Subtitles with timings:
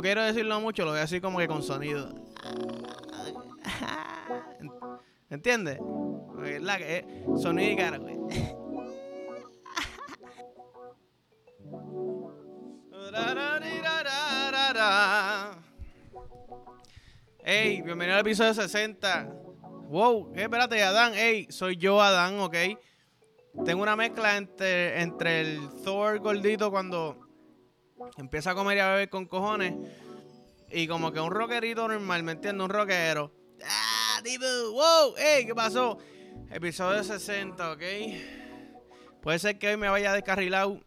[0.00, 2.14] quiero decirlo mucho, lo voy a decir como que con sonido.
[5.30, 5.78] ¿Entiendes?
[7.36, 8.16] Sonido y cara, güey.
[17.44, 19.24] Ey, bienvenido al episodio 60.
[19.88, 20.42] Wow, ¿qué?
[20.42, 21.14] espérate, Adán.
[21.14, 22.56] Ey, soy yo, Adán, ¿ok?
[23.64, 27.29] Tengo una mezcla entre, entre el Thor gordito cuando
[28.16, 29.74] empieza a comer y a beber con cojones
[30.70, 32.64] y como que un rockerito normal, ¿me entiendes?
[32.64, 33.32] Un rockero.
[33.64, 34.44] ¡Ah, tipo!
[34.72, 35.16] ¡Wow!
[35.16, 35.46] ¡Ey!
[35.46, 35.98] ¿Qué pasó?
[36.50, 37.82] Episodio 60, ¿ok?
[39.20, 40.80] Puede ser que hoy me vaya descarrilado.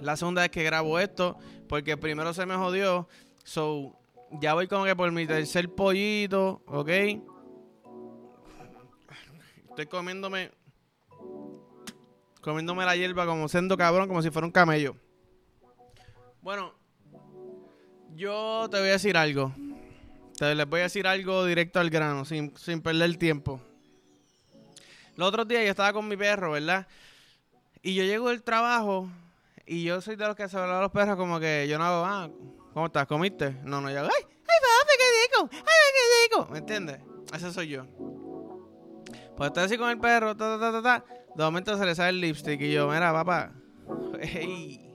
[0.00, 1.36] La segunda vez que grabo esto,
[1.68, 3.08] porque primero se me jodió.
[3.44, 3.98] So,
[4.40, 6.88] ya voy como que por mi tercer pollito, ¿ok?
[9.68, 10.52] Estoy comiéndome.
[12.40, 14.96] Comiéndome la hierba como siendo cabrón, como si fuera un camello.
[16.42, 16.74] Bueno,
[18.14, 19.54] yo te voy a decir algo.
[20.38, 23.60] Te les voy a decir algo directo al grano, sin, sin perder tiempo.
[25.16, 26.86] Los otros días yo estaba con mi perro, ¿verdad?
[27.82, 29.08] Y yo llego del trabajo
[29.66, 31.84] y yo soy de los que se hablan a los perros como que yo no
[31.84, 32.30] hago, ah,
[32.72, 33.06] ¿cómo estás?
[33.06, 33.50] ¿Comiste?
[33.64, 35.50] No, no, yo ¡ay, ay, papi, qué rico!
[35.52, 36.48] ¡Ay, qué rico!
[36.52, 37.00] ¿Me entiendes?
[37.34, 37.84] Ese soy yo.
[39.36, 42.10] Pues estoy así con el perro, ta, ta, ta, ta, De momento se le sale
[42.10, 43.52] el lipstick y yo, mira, papá,
[44.20, 44.89] hey,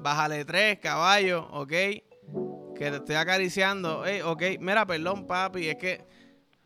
[0.00, 1.68] bájale tres, caballo, ¿ok?
[1.68, 6.04] Que te estoy acariciando, hey, ok, mira, perdón, papi, es que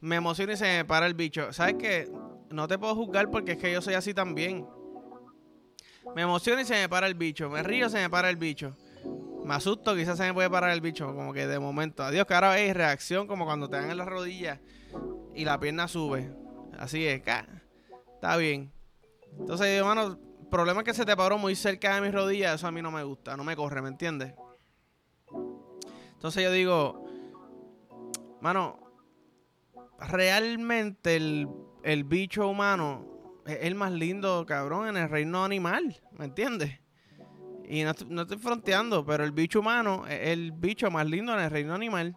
[0.00, 1.52] me emociona y se me para el bicho.
[1.52, 2.10] ¿Sabes qué?
[2.50, 4.66] No te puedo juzgar porque es que yo soy así también.
[6.14, 7.48] Me emociona y se me para el bicho.
[7.48, 8.76] Me río, se me para el bicho.
[9.44, 11.06] Me asusto, quizás se me puede parar el bicho.
[11.14, 12.02] Como que de momento.
[12.02, 14.60] Adiós, que ahora reacción como cuando te dan en las rodillas
[15.34, 16.30] y la pierna sube.
[16.78, 18.72] Así es, está bien.
[19.38, 20.18] Entonces, hermano,
[20.54, 22.54] problema es que se te paró muy cerca de mis rodillas.
[22.54, 24.34] Eso a mí no me gusta, no me corre, ¿me entiendes?
[26.12, 27.04] Entonces yo digo,
[28.40, 28.78] mano,
[29.98, 31.48] realmente el,
[31.82, 36.78] el bicho humano es el más lindo, cabrón, en el reino animal, ¿me entiendes?
[37.68, 41.40] Y no, no, estoy fronteando, pero el bicho humano es el bicho más lindo en
[41.40, 42.16] el reino animal.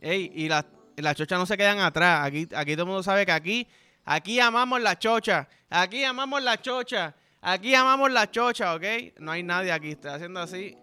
[0.00, 2.24] Ey, y las la chochas no se quedan atrás.
[2.24, 3.66] Aquí, aquí todo el mundo sabe que aquí,
[4.04, 5.48] aquí amamos la chocha.
[5.68, 7.16] Aquí amamos la chocha.
[7.48, 8.82] Aquí amamos la chocha, ¿ok?
[9.20, 9.92] No hay nadie aquí.
[9.92, 10.76] Estoy haciendo así.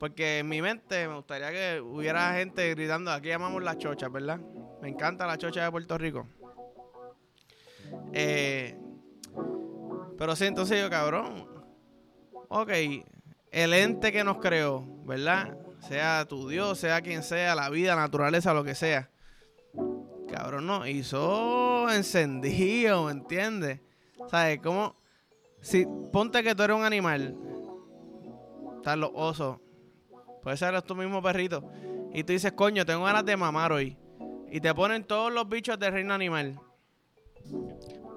[0.00, 4.40] Porque en mi mente me gustaría que hubiera gente gritando, aquí amamos la chocha, ¿verdad?
[4.80, 6.26] Me encanta la chocha de Puerto Rico.
[8.14, 8.74] Eh,
[10.16, 11.46] pero sí, entonces yo, cabrón.
[12.48, 12.70] Ok,
[13.50, 15.58] el ente que nos creó, ¿verdad?
[15.80, 19.10] Sea tu Dios, sea quien sea, la vida, naturaleza, lo que sea.
[20.26, 23.80] Cabrón, no, hizo encendido, ¿me entiendes?
[24.30, 24.58] ¿Sabes?
[24.60, 24.96] Como
[25.60, 27.36] si ponte que tú eres un animal,
[28.76, 29.58] están los osos,
[30.42, 31.68] puede ser tu mismo perrito,
[32.12, 33.96] y tú dices, coño, tengo ganas de mamar hoy,
[34.50, 36.60] y te ponen todos los bichos del reino animal.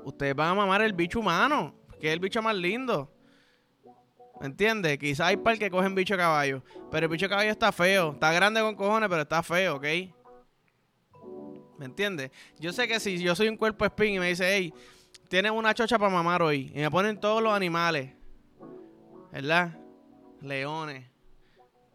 [0.03, 3.11] Ustedes van a mamar el bicho humano, que es el bicho más lindo.
[4.39, 4.97] ¿Me entiendes?
[4.97, 6.63] Quizás hay par que cogen bicho caballo.
[6.89, 8.13] Pero el bicho caballo está feo.
[8.13, 9.85] Está grande con cojones, pero está feo, ¿ok?
[11.77, 12.31] ¿Me entiendes?
[12.57, 14.73] Yo sé que si yo soy un cuerpo spin y me dice, hey,
[15.29, 16.71] tienes una chocha para mamar hoy.
[16.75, 18.11] Y me ponen todos los animales.
[19.31, 19.77] ¿Verdad?
[20.41, 21.05] Leones.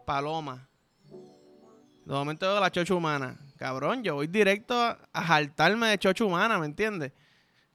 [0.07, 0.61] Palomas.
[2.05, 3.39] De momento la chocha humana.
[3.59, 7.13] Cabrón, yo voy directo a, jaltarme de chocha humana, ¿me entiendes?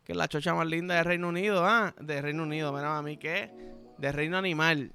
[0.03, 1.93] Que es la chocha más linda de Reino Unido, ¿ah?
[1.99, 3.51] De Reino Unido, mira, a mí qué
[3.99, 4.91] de reino animal.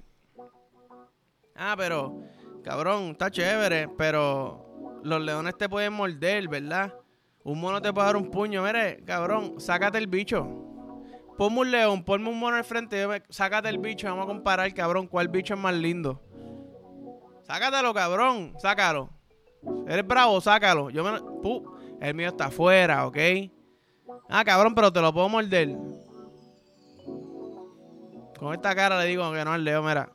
[1.55, 2.23] Ah, pero,
[2.63, 6.93] cabrón, está chévere, pero los leones te pueden morder, ¿verdad?
[7.45, 8.63] Un mono te puede dar un puño.
[8.63, 10.47] Mire, cabrón, sácate el bicho.
[11.37, 15.05] Ponme un león, ponme un mono al frente, sácate el bicho, vamos a comparar, cabrón,
[15.05, 16.21] cuál bicho es más lindo.
[17.43, 19.11] Sácatelo, cabrón, sácalo.
[19.87, 20.89] Eres bravo, sácalo.
[20.89, 21.19] Yo me...
[22.01, 23.17] el mío está afuera, ¿ok?
[24.27, 25.77] Ah, cabrón, pero te lo puedo morder.
[28.39, 30.11] Con esta cara le digo que no al Leo, mira.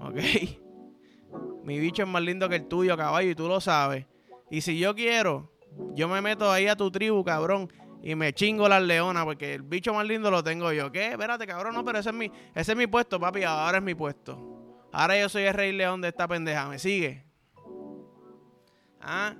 [0.00, 0.16] Ok.
[1.64, 4.06] Mi bicho es más lindo que el tuyo, caballo, y tú lo sabes.
[4.50, 5.51] Y si yo quiero,
[5.94, 7.72] yo me meto ahí a tu tribu, cabrón,
[8.02, 10.90] y me chingo las leonas, porque el bicho más lindo lo tengo yo.
[10.90, 11.12] ¿Qué?
[11.12, 13.94] Espérate, cabrón, no, pero ese es mi, ese es mi puesto, papi, ahora es mi
[13.94, 14.38] puesto.
[14.92, 17.24] Ahora yo soy el rey león de esta pendeja, ¿me sigue?
[19.00, 19.34] Ah,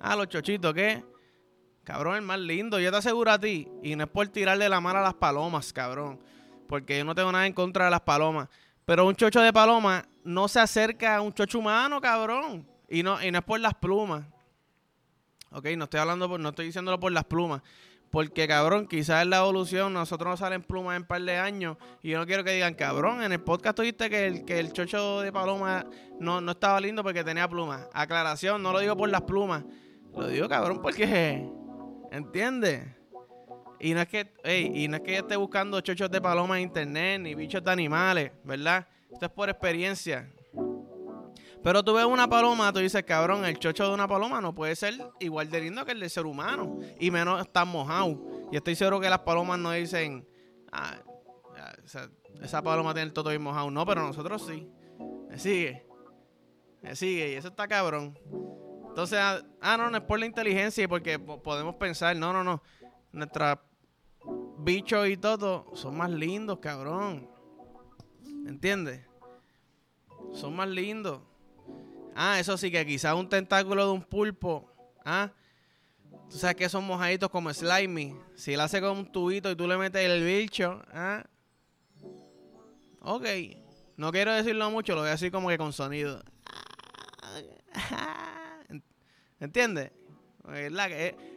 [0.00, 1.04] ah, los chochitos, ¿qué?
[1.84, 3.68] Cabrón, el más lindo, yo te aseguro a ti.
[3.82, 6.20] Y no es por tirarle la mano a las palomas, cabrón
[6.66, 8.48] porque yo no tengo nada en contra de las palomas.
[8.84, 12.66] Pero un chocho de paloma no se acerca a un chocho humano, cabrón.
[12.88, 14.24] Y no, y no es por las plumas.
[15.50, 17.62] Ok, no estoy hablando, por, no estoy diciéndolo por las plumas.
[18.10, 21.76] Porque, cabrón, quizás en la evolución nosotros nos salen plumas en un par de años.
[22.02, 24.72] Y yo no quiero que digan, cabrón, en el podcast tuviste que el, que el
[24.72, 25.86] chocho de Paloma
[26.20, 27.88] no, no estaba lindo porque tenía plumas.
[27.92, 29.64] Aclaración, no lo digo por las plumas.
[30.16, 31.48] Lo digo, cabrón, porque...
[32.12, 32.86] ¿Entiendes?
[33.78, 34.32] Y no es que,
[34.74, 37.70] y no es que yo esté buscando chochos de paloma en internet, ni bichos de
[37.70, 38.86] animales, ¿verdad?
[39.12, 40.30] Esto es por experiencia.
[41.62, 44.76] Pero tú ves una paloma, tú dices, cabrón, el chocho de una paloma no puede
[44.76, 46.78] ser igual de lindo que el del ser humano.
[47.00, 48.20] Y menos tan mojado.
[48.52, 50.26] Y estoy seguro que las palomas no dicen,
[50.70, 50.96] ah,
[52.42, 53.70] esa paloma tiene el toto bien mojado.
[53.70, 54.68] No, pero nosotros sí.
[55.28, 55.86] Me sigue.
[56.82, 57.32] Me sigue.
[57.32, 58.18] Y eso está cabrón.
[58.88, 62.42] Entonces, ah, ah no, no es por la inteligencia y porque podemos pensar, no, no,
[62.44, 62.62] no.
[63.12, 63.58] Nuestros
[64.58, 67.28] bichos y todo son más lindos, cabrón.
[68.46, 69.06] ¿Entiendes?
[70.32, 71.20] Son más lindos.
[72.18, 74.72] Ah, eso sí, que quizás un tentáculo de un pulpo.
[75.04, 75.30] Ah,
[76.30, 78.16] tú sabes que son mojaditos como slimy.
[78.34, 80.82] Si él hace con un tubito y tú le metes el bicho.
[80.94, 81.26] Ah,
[83.02, 83.26] ok.
[83.98, 86.24] No quiero decirlo mucho, lo voy a decir como que con sonido.
[89.38, 89.92] ¿Entiendes?
[90.42, 90.88] ¿Verdad?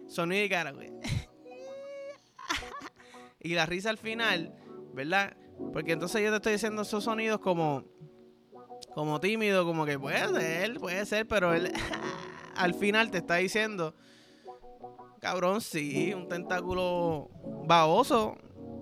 [0.07, 0.91] Sonido y cara, güey.
[3.41, 4.55] y la risa al final,
[4.93, 5.35] ¿verdad?
[5.73, 7.83] Porque entonces yo te estoy diciendo esos sonidos como
[8.93, 11.71] como tímido, como que puede ser, puede ser, pero él
[12.55, 13.93] al final te está diciendo,
[15.19, 17.29] cabrón, sí, un tentáculo
[17.65, 18.37] baboso,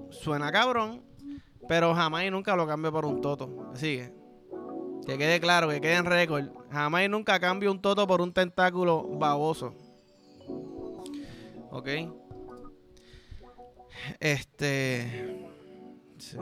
[0.09, 1.03] suena cabrón,
[1.67, 3.69] pero jamás y nunca lo cambio por un toto.
[3.73, 4.13] Así que,
[5.05, 8.33] que quede claro, que quede en récord, jamás y nunca cambio un toto por un
[8.33, 9.73] tentáculo baboso.
[11.71, 11.87] ¿Ok?
[14.19, 15.49] Este...
[16.17, 16.37] Sí.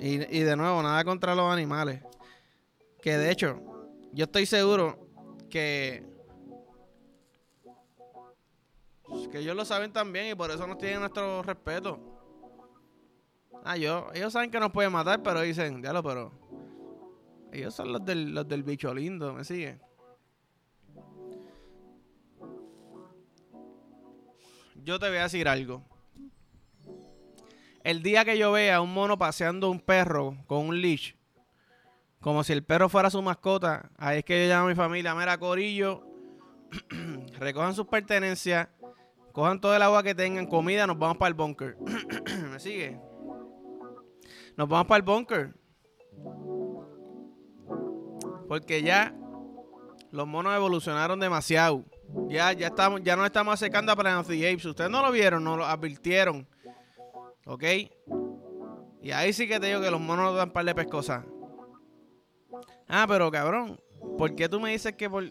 [0.00, 2.02] Y, y de nuevo, nada contra los animales.
[3.02, 3.60] Que de hecho,
[4.12, 4.98] yo estoy seguro
[5.48, 6.08] que.
[9.32, 11.98] Que ellos lo saben también y por eso nos tienen nuestro respeto.
[13.64, 16.32] Ah, yo, ellos saben que nos pueden matar, pero dicen, diablo, pero.
[17.52, 19.80] Ellos son los del, los del bicho lindo, ¿me sigue?
[24.82, 25.82] Yo te voy a decir algo.
[27.82, 31.14] El día que yo vea a un mono paseando un perro con un leash,
[32.20, 33.90] como si el perro fuera su mascota.
[33.96, 36.02] Ahí es que yo llamo a mi familia, mira, Corillo,
[37.38, 38.68] recojan sus pertenencias,
[39.32, 41.76] cojan todo el agua que tengan, comida, nos vamos para el bunker.
[42.50, 43.00] ¿Me sigue?
[44.56, 45.54] Nos vamos para el bunker.
[48.48, 49.14] Porque ya
[50.10, 51.84] los monos evolucionaron demasiado.
[52.28, 54.66] Ya, ya, estamos, ya nos estamos acercando a Planet of the Apes.
[54.66, 56.48] Ustedes no lo vieron, no lo advirtieron.
[57.46, 57.64] ¿Ok?
[59.02, 61.24] Y ahí sí que te digo que los monos nos dan par de pescosas.
[62.92, 63.80] Ah, pero cabrón,
[64.18, 65.24] ¿por qué tú me dices que por...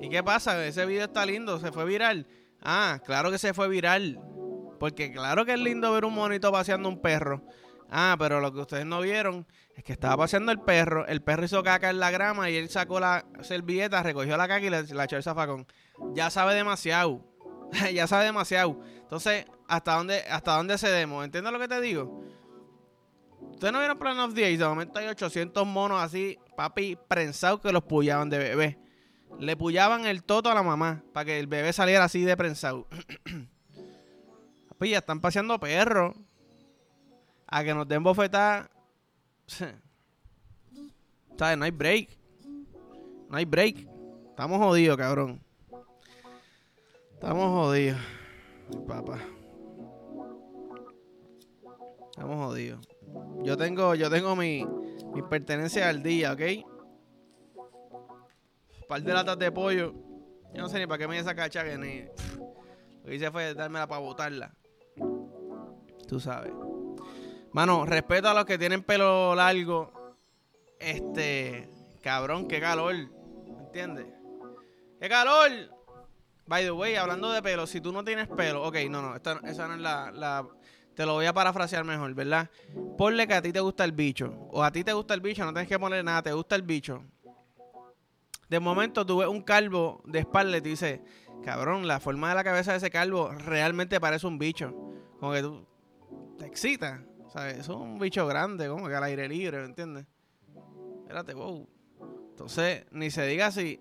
[0.00, 0.64] ¿Y qué pasa?
[0.64, 2.26] Ese video está lindo, se fue viral.
[2.62, 4.20] Ah, claro que se fue viral.
[4.78, 7.42] Porque claro que es lindo ver un monito paseando un perro.
[7.90, 11.44] Ah, pero lo que ustedes no vieron es que estaba paseando el perro, el perro
[11.44, 14.84] hizo caca en la grama y él sacó la servilleta, recogió la caca y le,
[14.94, 15.66] la echó el zafacón.
[16.14, 17.24] Ya sabe demasiado.
[17.92, 18.80] ya sabe demasiado.
[19.00, 21.24] Entonces, ¿hasta dónde, hasta dónde cedemos?
[21.24, 22.24] ¿Entiendes lo que te digo?
[23.60, 27.70] Ustedes no vieron Plan of the De momento hay 800 monos así, papi, prensados que
[27.70, 28.78] los pullaban de bebé.
[29.38, 32.88] Le pullaban el toto a la mamá para que el bebé saliera así de prensado.
[34.70, 36.16] papi, ya están paseando perros.
[37.48, 38.70] A que nos den bofetada.
[41.36, 41.58] ¿Sabes?
[41.58, 42.16] No hay break.
[43.28, 43.86] No hay break.
[44.30, 45.38] Estamos jodidos, cabrón.
[47.12, 48.00] Estamos jodidos.
[48.88, 49.18] Papá.
[52.10, 52.86] Estamos jodidos.
[53.42, 54.66] Yo tengo, yo tengo mi,
[55.14, 56.40] mi pertenencia al día, ¿ok?
[57.56, 59.94] Un par de latas de pollo.
[60.52, 62.02] Yo no sé ni para qué me esa cacha que ni.
[63.02, 64.54] Lo que hice fue dármela para botarla.
[66.08, 66.52] Tú sabes.
[67.52, 69.92] Mano, respeto a los que tienen pelo largo.
[70.78, 71.70] Este.
[72.02, 72.94] Cabrón, qué calor.
[73.60, 74.06] ¿Entiendes?
[75.00, 75.50] ¡Qué calor!
[76.46, 78.64] By the way, hablando de pelo, si tú no tienes pelo.
[78.64, 80.46] Ok, no, no, esta, esa no es la
[80.94, 82.50] te lo voy a parafrasear mejor, ¿verdad?
[82.98, 84.48] Ponle que a ti te gusta el bicho.
[84.50, 86.62] O a ti te gusta el bicho, no tienes que poner nada, te gusta el
[86.62, 87.04] bicho.
[88.48, 91.02] De momento tú ves un calvo de espalda y te dice,
[91.44, 94.74] cabrón, la forma de la cabeza de ese calvo realmente parece un bicho.
[95.18, 95.66] Como que tú
[96.36, 97.04] te excita.
[97.32, 97.58] ¿Sabes?
[97.58, 100.04] Es un bicho grande, como que al aire libre, ¿me entiendes?
[101.02, 101.68] Espérate, wow.
[102.30, 103.80] Entonces, ni se diga así.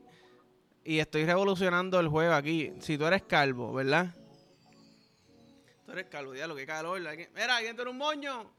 [0.84, 2.74] Y estoy revolucionando el juego aquí.
[2.80, 4.16] Si tú eres calvo, ¿verdad?
[5.90, 7.02] Tú eres calvo, lo que calor.
[7.02, 8.54] Mira, ¿alguien tiene un moño?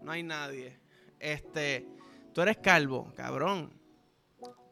[0.00, 0.80] No hay nadie.
[1.20, 1.86] Este,
[2.34, 3.72] tú eres calvo, cabrón.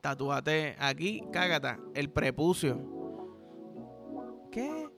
[0.00, 2.80] Tatúate aquí, cágata, el prepucio.
[4.50, 4.88] ¿Qué?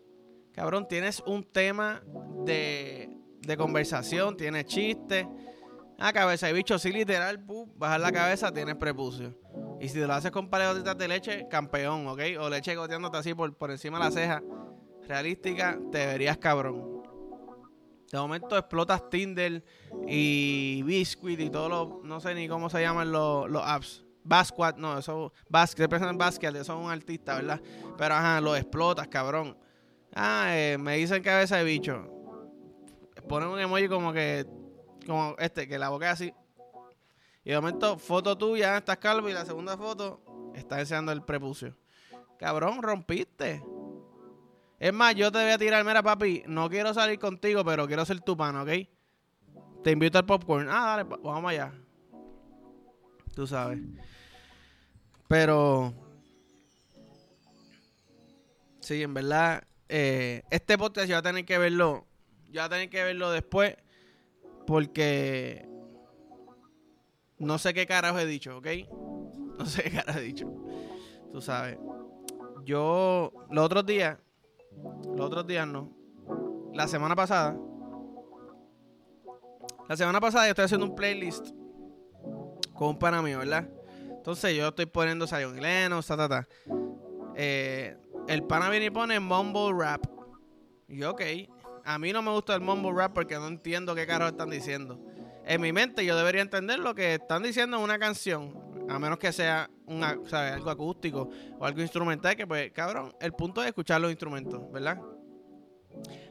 [0.54, 2.02] cabrón, tienes un tema
[2.46, 5.26] de, de conversación, tienes chistes.
[5.98, 7.44] Ah, cabeza de bicho, sí, literal,
[7.76, 9.38] bajar la cabeza, tienes prepucio.
[9.78, 12.20] Y si te lo haces con paleotitas de leche, campeón, ¿ok?
[12.40, 14.42] O leche goteándote así por, por encima de la ceja,
[15.10, 17.02] realística, te verías cabrón.
[18.10, 19.62] De momento explotas Tinder
[20.06, 24.04] y Biscuit y todo lo, no sé ni cómo se llaman los, los apps.
[24.22, 27.60] Basquat, no, eso, Basket, representan Basket, eso es un artista, ¿verdad?
[27.96, 29.56] Pero ajá, lo explotas, cabrón.
[30.14, 32.06] Ah, eh, me dicen cabeza de bicho.
[33.28, 34.46] Ponen un emoji como que,
[35.06, 36.34] como este, que la boca es así.
[37.44, 40.20] Y de momento, foto tuya, estás calvo y la segunda foto
[40.54, 41.74] está enseñando el prepucio.
[42.38, 43.62] Cabrón, rompiste.
[44.80, 48.02] Es más, yo te voy a tirar, mira papi, no quiero salir contigo, pero quiero
[48.06, 48.70] ser tu pan, ¿ok?
[49.84, 50.68] Te invito al popcorn.
[50.70, 51.70] Ah, dale, vamos allá.
[53.34, 53.78] Tú sabes.
[55.28, 55.92] Pero...
[58.80, 62.06] Sí, en verdad, eh, este podcast yo voy a tener que verlo.
[62.46, 63.76] Yo voy a tener que verlo después.
[64.66, 65.68] Porque...
[67.38, 68.66] No sé qué carajo he dicho, ¿ok?
[69.58, 70.50] No sé qué carajo he dicho.
[71.30, 71.78] Tú sabes.
[72.64, 74.16] Yo, los otros días
[75.16, 75.90] los otros días no.
[76.72, 77.56] La semana pasada.
[79.88, 81.48] La semana pasada yo estoy haciendo un playlist
[82.74, 83.68] con un pana mío, ¿verdad?
[84.08, 86.48] Entonces yo estoy poniendo Zion ta, ta, ta.
[87.34, 87.96] Eh,
[88.28, 90.06] el pana viene y pone mumble rap.
[90.88, 91.22] Y ok.
[91.84, 95.00] A mí no me gusta el mumble rap porque no entiendo qué carajo están diciendo.
[95.44, 98.59] En mi mente yo debería entender lo que están diciendo en una canción
[98.90, 103.68] a menos que sea algo acústico o algo instrumental, que pues, cabrón, el punto es
[103.68, 105.00] escuchar los instrumentos, ¿verdad?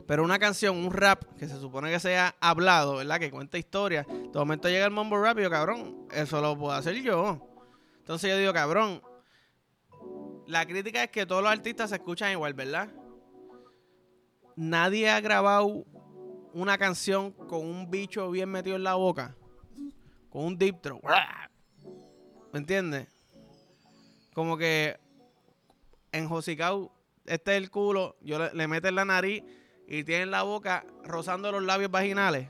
[0.06, 3.20] Pero una canción, un rap, que se supone que sea hablado, ¿verdad?
[3.20, 4.08] Que cuenta historias.
[4.08, 7.48] De momento llega el mumble rap y yo, cabrón, eso lo puedo hacer yo.
[8.00, 9.02] Entonces yo digo, cabrón,
[10.48, 12.90] la crítica es que todos los artistas se escuchan igual, ¿verdad?
[14.56, 15.86] Nadie ha grabado
[16.54, 19.36] una canción con un bicho bien metido en la boca.
[20.30, 21.02] Con un deep throat.
[22.52, 23.08] ¿Me entiendes?
[24.34, 24.98] Como que
[26.12, 26.92] en Josicau,
[27.26, 29.44] este es el culo, yo le, le meten la nariz
[29.88, 32.48] y tienen la boca rozando los labios vaginales.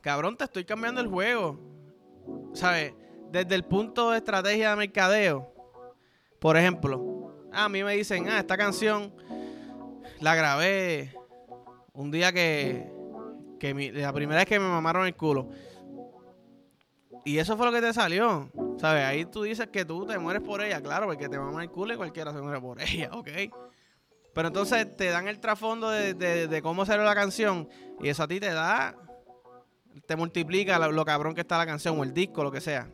[0.00, 1.58] Cabrón, te estoy cambiando el juego.
[2.54, 2.94] ¿Sabes?
[3.30, 5.52] Desde el punto de estrategia de mercadeo.
[6.38, 9.12] Por ejemplo, a mí me dicen, ah, esta canción
[10.20, 11.14] la grabé
[11.92, 12.90] un día que,
[13.58, 15.48] que la primera vez que me mamaron el culo.
[17.24, 18.50] Y eso fue lo que te salió.
[18.78, 19.04] ¿Sabes?
[19.04, 21.94] Ahí tú dices que tú te mueres por ella, claro, porque te mama el culo
[21.94, 23.28] y cualquiera se muere por ella, ¿ok?
[24.34, 27.68] Pero entonces te dan el trasfondo de, cómo salió la canción
[28.00, 28.94] y eso a ti te da,
[30.06, 32.88] te multiplica lo, cabrón que está la canción o el disco, lo que sea.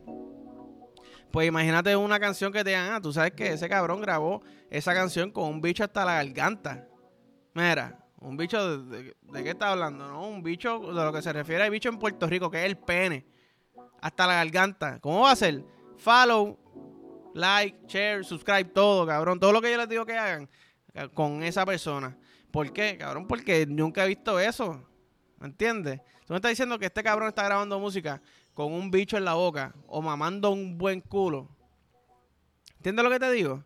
[1.31, 4.41] Pues imagínate una canción que te digan, ah, tú sabes que ese cabrón grabó
[4.71, 6.87] esa canción con un bicho hasta la garganta.
[7.53, 10.07] Mira, un bicho, de, de qué está hablando?
[10.07, 10.27] ¿No?
[10.27, 12.77] Un bicho, de lo que se refiere al bicho en Puerto Rico, que es el
[12.77, 13.34] pene
[14.05, 14.99] hasta la garganta.
[14.99, 15.65] ¿Cómo va a ser?
[15.97, 16.59] Follow,
[17.33, 19.39] like, share, subscribe, todo, cabrón.
[19.39, 20.47] Todo lo que yo les digo que hagan
[20.93, 22.15] eh, con esa persona.
[22.51, 23.25] ¿Por qué, cabrón?
[23.25, 24.87] Porque nunca he visto eso.
[25.39, 26.01] ¿Me entiendes?
[26.27, 28.21] Tú me estás diciendo que este cabrón está grabando música
[28.53, 31.49] con un bicho en la boca o mamando un buen culo.
[32.77, 33.63] ¿Entiendes lo que te digo?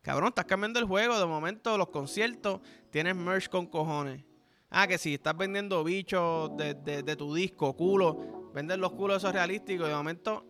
[0.00, 1.18] Cabrón, estás cambiando el juego.
[1.18, 4.24] De momento, los conciertos, tienes merch con cojones.
[4.70, 9.32] Ah, que si estás vendiendo bichos de, de, tu disco, culo, vender los culos esos
[9.32, 10.46] realísticos, de momento,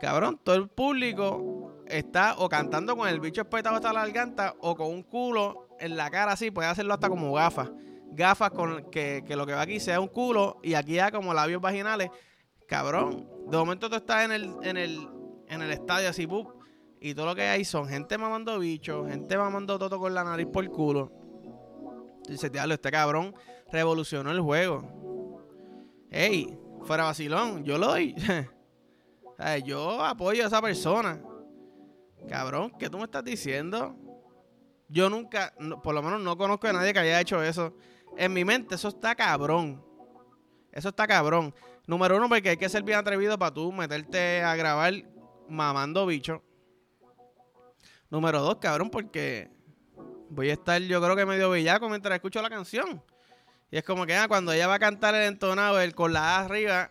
[0.00, 4.74] cabrón, todo el público está o cantando con el bicho espetado hasta la garganta o
[4.74, 7.70] con un culo en la cara así, puede hacerlo hasta como gafas.
[8.10, 11.32] Gafas con que, que lo que va aquí sea un culo y aquí ya como
[11.32, 12.10] labios vaginales.
[12.66, 15.08] Cabrón, de momento tú estás en el, en el,
[15.48, 16.26] en el estadio así,
[17.00, 20.48] y todo lo que hay son gente mamando bichos, gente mamando todo con la nariz
[20.52, 21.12] por el culo.
[22.28, 23.34] Dice, diablo, este cabrón
[23.70, 25.38] revolucionó el juego.
[26.10, 28.14] Ey, fuera vacilón, yo lo doy.
[29.64, 31.20] yo apoyo a esa persona.
[32.28, 33.96] Cabrón, ¿qué tú me estás diciendo?
[34.88, 37.74] Yo nunca, por lo menos no conozco a nadie que haya hecho eso.
[38.16, 39.84] En mi mente, eso está cabrón.
[40.72, 41.54] Eso está cabrón.
[41.86, 44.92] Número uno, porque hay que ser bien atrevido para tú meterte a grabar
[45.48, 46.42] mamando bicho.
[48.10, 49.50] Número dos, cabrón, porque
[50.30, 53.02] voy a estar, yo creo que medio bellaco mientras escucho la canción.
[53.70, 56.36] Y es como que ah, cuando ella va a cantar el entonado, el con la
[56.36, 56.90] A arriba,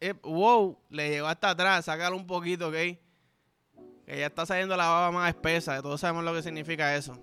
[0.00, 2.74] eh, wow, le llegó hasta atrás, sácalo un poquito, ¿ok?
[2.74, 7.22] Que ya está saliendo la baba más espesa, todos sabemos lo que significa eso.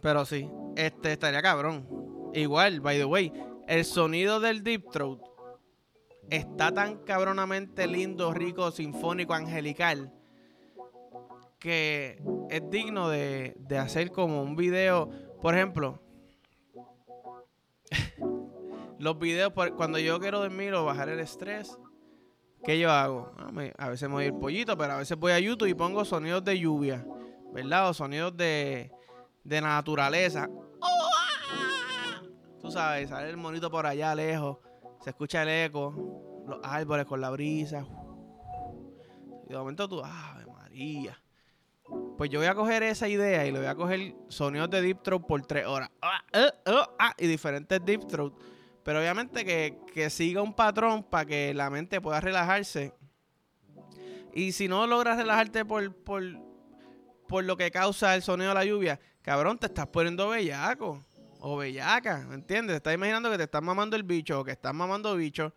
[0.00, 1.86] Pero sí, este estaría cabrón.
[2.34, 3.32] Igual, by the way,
[3.68, 5.20] el sonido del Deep Throat
[6.30, 10.12] está tan cabronamente lindo, rico, sinfónico, angelical
[11.62, 15.08] que es digno de, de hacer como un video.
[15.40, 16.01] Por ejemplo,
[19.02, 21.76] los videos, cuando yo quiero dormir o bajar el estrés,
[22.64, 23.32] ¿qué yo hago?
[23.36, 26.04] Ah, a veces me voy el pollito, pero a veces voy a YouTube y pongo
[26.04, 27.04] sonidos de lluvia,
[27.52, 27.88] ¿verdad?
[27.88, 28.92] O sonidos de,
[29.42, 30.48] de naturaleza.
[32.60, 34.58] Tú sabes, sale el monito por allá lejos,
[35.00, 37.84] se escucha el eco, los árboles con la brisa.
[39.48, 41.20] Y de momento tú, ¡Ave María!
[42.16, 45.02] Pues yo voy a coger esa idea y le voy a coger sonidos de Deep
[45.02, 45.90] Throat por tres horas.
[46.00, 48.32] Ah, eh, oh, ah, y diferentes Deep Throat.
[48.82, 52.92] Pero obviamente que, siga un patrón para que la mente pueda relajarse.
[54.34, 56.22] Y si no logras relajarte por, por,
[57.28, 61.04] por lo que causa el sonido de la lluvia, cabrón, te estás poniendo bellaco
[61.40, 62.74] o bellaca, ¿me entiendes?
[62.74, 65.52] Te estás imaginando que te estás mamando el bicho o que estás mamando bicho.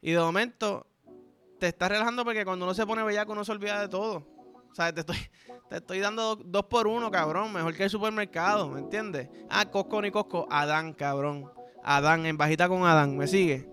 [0.00, 0.86] Y de momento
[1.58, 4.26] te estás relajando porque cuando uno se pone bellaco uno se olvida de todo.
[4.70, 5.18] O sea, te estoy,
[5.68, 7.52] te estoy dando dos por uno, cabrón.
[7.52, 9.28] Mejor que el supermercado, ¿me entiendes?
[9.48, 10.46] Ah, Cosco ni Cosco.
[10.50, 11.57] Adán, cabrón.
[11.84, 13.16] Adán, en bajita con Adán.
[13.16, 13.68] ¿Me sigue?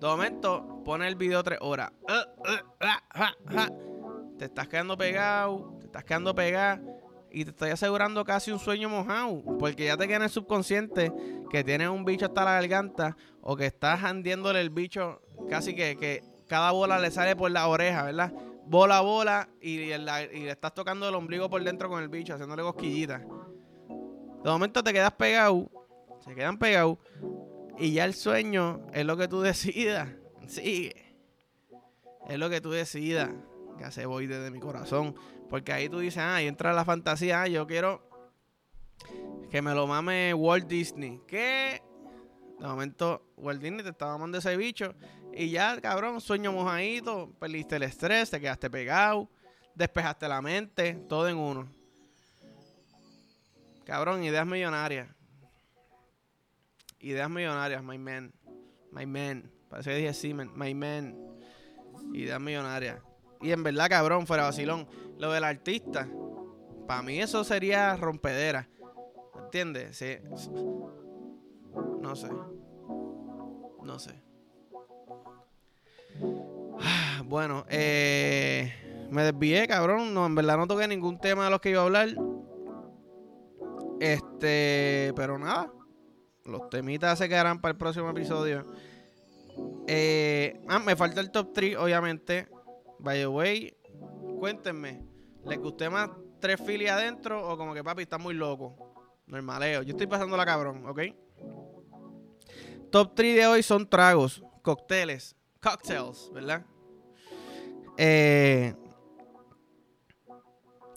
[0.00, 1.92] De momento, pone el video tres horas.
[4.38, 5.76] Te estás quedando pegado.
[5.80, 6.82] Te estás quedando pegado.
[7.30, 9.42] Y te estoy asegurando casi un sueño mojado.
[9.58, 11.12] Porque ya te queda en el subconsciente
[11.50, 13.16] que tienes un bicho hasta la garganta.
[13.40, 17.66] O que estás andiéndole el bicho casi que, que cada bola le sale por la
[17.68, 18.32] oreja, ¿verdad?
[18.68, 22.62] bola a bola y, le estás tocando el ombligo por dentro con el bicho, haciéndole
[22.62, 23.22] cosquillitas.
[23.22, 25.68] De momento te quedas pegado,
[26.28, 26.98] se quedan pegados
[27.78, 30.08] y ya el sueño es lo que tú decidas.
[30.46, 31.16] Sigue.
[32.28, 33.30] Es lo que tú decidas.
[33.78, 35.14] Que hace voy desde mi corazón.
[35.48, 38.06] Porque ahí tú dices, ah, ahí entra la fantasía, ah, yo quiero
[39.50, 41.22] que me lo mame Walt Disney.
[41.26, 41.82] ¿Qué?
[42.58, 44.94] De momento, Walt Disney te estaba mamando ese bicho
[45.32, 49.30] y ya, cabrón, sueño mojadito, perdiste el estrés, te quedaste pegado,
[49.74, 51.68] despejaste la mente, todo en uno.
[53.84, 55.08] Cabrón, ideas millonarias.
[57.00, 58.32] Ideas millonarias, my man.
[58.90, 59.50] My man.
[59.68, 61.16] Parece que dije sí, my man.
[62.12, 63.00] Ideas millonarias.
[63.40, 64.86] Y en verdad, cabrón, fuera vacilón.
[65.18, 66.08] Lo del artista,
[66.86, 68.68] para mí eso sería rompedera.
[69.44, 69.96] ¿Entiendes?
[69.96, 70.16] Sí.
[72.00, 72.28] No sé.
[73.82, 74.22] No sé.
[77.24, 78.72] Bueno, eh,
[79.10, 80.14] me desvié, cabrón.
[80.14, 82.08] No, en verdad no toqué ningún tema de los que iba a hablar.
[84.00, 85.72] Este, pero nada.
[86.48, 88.64] Los temitas se quedarán para el próximo episodio.
[89.86, 92.48] Eh, ah, me falta el top 3, obviamente.
[92.98, 93.76] By the way,
[94.38, 95.02] cuéntenme.
[95.44, 98.94] ¿Le gusté más tres filis adentro o como que papi está muy loco?
[99.26, 99.82] Normaleo.
[99.82, 101.00] Yo estoy pasando la cabrón, ¿ok?
[102.90, 106.64] Top 3 de hoy son tragos, cócteles, cocktails, ¿verdad?
[107.98, 108.74] Eh,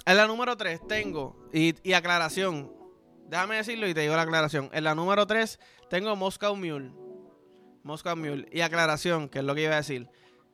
[0.06, 2.72] en la número 3 tengo, y, aclaración,
[3.32, 4.70] déjame decirlo y te digo la aclaración.
[4.74, 5.58] En la número 3
[5.90, 6.92] tengo Moscow Mule.
[7.82, 8.46] Moscow Mule.
[8.52, 10.10] Y aclaración, que es lo que iba a decir.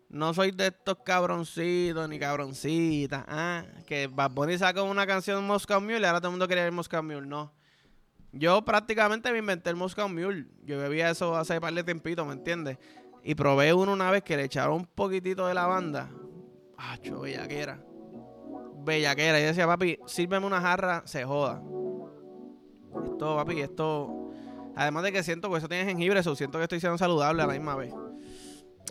[0.09, 3.25] No soy de estos cabroncitos ni cabroncitas.
[3.27, 6.61] Ah, que Bad Bunny sacó una canción Moscow Mule y ahora todo el mundo quiere
[6.61, 7.25] ver Moscow Mule.
[7.25, 7.51] No.
[8.31, 10.45] Yo prácticamente me inventé el Moscow Mule.
[10.63, 12.77] Yo bebía eso hace par de tiempito, ¿me entiendes?
[13.23, 16.11] Y probé uno una vez que le echaron un poquitito de lavanda.
[16.77, 17.83] Acho, bellaquera.
[18.85, 19.39] Bellaquera.
[19.39, 21.59] Y decía, papi, sírveme una jarra, se joda.
[23.03, 24.31] Esto, papi, esto.
[24.75, 27.47] Además de que siento que eso tiene jengibre, eso siento que estoy siendo saludable a
[27.47, 27.93] la misma vez.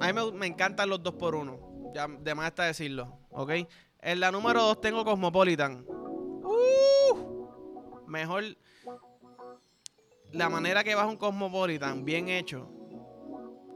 [0.00, 1.92] A mí me, encantan los dos por uno.
[1.94, 3.18] Ya, de más está decirlo.
[3.30, 3.52] ¿Ok?
[4.00, 5.84] En la número dos tengo Cosmopolitan.
[5.88, 8.44] Uh, mejor.
[10.32, 12.68] La manera que vas un Cosmopolitan, bien hecho.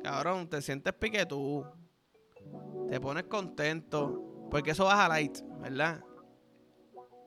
[0.02, 1.64] Cabrón, te sientes pique tú
[2.90, 6.04] te pones contento, porque eso baja light, ¿verdad?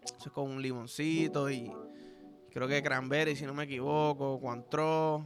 [0.03, 1.71] Eso es con un limoncito y
[2.53, 5.25] creo que cranberry, si no me equivoco, cuantro,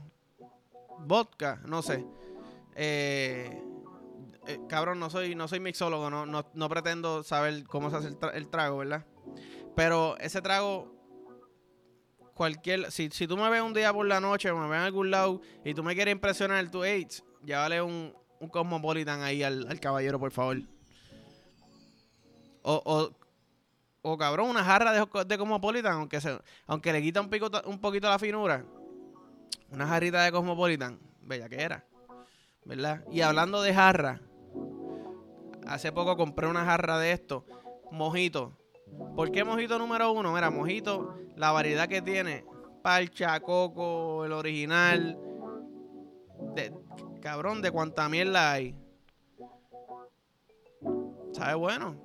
[0.99, 2.05] vodka, no sé.
[2.75, 3.61] Eh,
[4.47, 8.47] eh, cabrón, no soy, no soy mixólogo, no, no, pretendo saber cómo se hace el,
[8.47, 9.05] trago, ¿verdad?
[9.75, 10.95] Pero ese trago,
[12.33, 15.11] cualquier, si, si tú me ves un día por la noche me ves en algún
[15.11, 20.17] lado y tú me quieres impresionar el 2H, llévale un, un Cosmopolitan ahí al, caballero,
[20.17, 20.61] por favor.
[22.61, 23.26] O, o,
[24.07, 27.79] o, cabrón, una jarra de, de Cosmopolitan, aunque, se, aunque le quita un, pico, un
[27.79, 28.63] poquito la finura.
[29.69, 31.83] Una jarrita de Cosmopolitan, bella que era.
[32.63, 33.03] ¿Verdad?
[33.11, 34.21] Y hablando de jarra,
[35.67, 37.45] hace poco compré una jarra de esto,
[37.91, 38.57] mojito.
[39.15, 40.33] ¿Por qué mojito número uno?
[40.33, 42.45] Mira, mojito, la variedad que tiene,
[42.81, 45.17] parcha, coco, el original,
[46.55, 46.73] de,
[47.21, 48.75] Cabrón, de cuánta mierda hay.
[51.33, 51.95] Sabe bueno.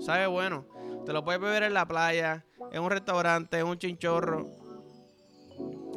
[0.00, 0.66] Sabe bueno.
[1.04, 4.48] Te lo puedes beber en la playa, en un restaurante, en un chinchorro.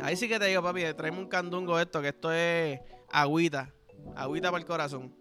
[0.01, 3.73] Ahí sí que te digo, papi, traeme un candungo esto, que esto es agüita.
[4.15, 5.15] Agüita para el corazón.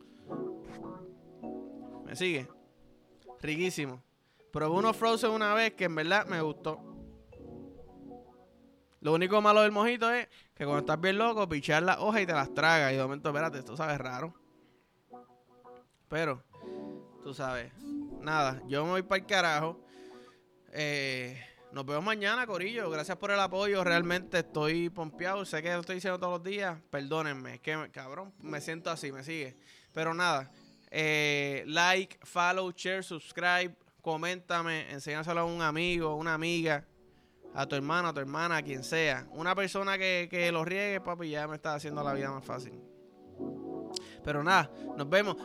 [2.04, 2.48] ¿Me sigue?
[3.40, 4.02] Riquísimo.
[4.52, 6.78] Probé uno Frozen una vez que en verdad me gustó.
[9.00, 12.26] Lo único malo del mojito es que cuando estás bien loco, pichar las hojas y
[12.26, 12.92] te las tragas.
[12.92, 14.34] Y de momento, espérate, esto sabe raro.
[16.08, 16.42] Pero,
[17.24, 17.72] tú sabes,
[18.22, 19.80] nada, yo me voy para el carajo.
[20.72, 21.40] Eh,
[21.72, 22.90] nos vemos mañana, Corillo.
[22.90, 23.82] Gracias por el apoyo.
[23.82, 25.44] Realmente estoy pompeado.
[25.44, 26.78] Sé que lo estoy diciendo todos los días.
[26.90, 27.54] Perdónenme.
[27.54, 29.56] Es que, cabrón, me siento así, me sigue.
[29.92, 30.50] Pero nada.
[30.90, 33.74] Eh, like, follow, share, subscribe.
[34.00, 34.90] Coméntame.
[34.90, 36.86] Enséñaselo a un amigo, una amiga.
[37.54, 39.26] A tu hermano, a tu hermana, a quien sea.
[39.32, 42.72] Una persona que, que lo riegue, papi, ya me está haciendo la vida más fácil.
[44.24, 45.36] Pero nada, nos vemos.